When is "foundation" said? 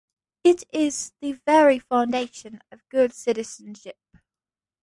1.77-2.59